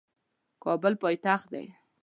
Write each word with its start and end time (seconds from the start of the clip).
کابل 0.63 0.93
پایتخت 1.01 1.43
دی 1.53 1.65